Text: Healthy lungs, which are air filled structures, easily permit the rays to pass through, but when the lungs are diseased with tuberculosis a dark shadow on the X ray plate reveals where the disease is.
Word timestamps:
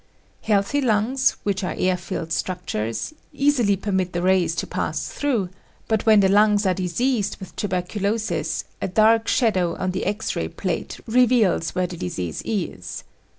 Healthy 0.41 0.81
lungs, 0.81 1.35
which 1.43 1.63
are 1.63 1.75
air 1.77 1.95
filled 1.95 2.31
structures, 2.33 3.13
easily 3.33 3.75
permit 3.75 4.13
the 4.13 4.21
rays 4.23 4.55
to 4.55 4.65
pass 4.65 5.07
through, 5.07 5.47
but 5.87 6.07
when 6.07 6.21
the 6.21 6.27
lungs 6.27 6.65
are 6.65 6.73
diseased 6.73 7.37
with 7.37 7.55
tuberculosis 7.55 8.63
a 8.81 8.87
dark 8.87 9.27
shadow 9.27 9.75
on 9.75 9.91
the 9.91 10.05
X 10.07 10.35
ray 10.35 10.47
plate 10.47 10.99
reveals 11.05 11.75
where 11.75 11.85
the 11.85 11.97
disease 11.97 12.41
is. 12.45 13.03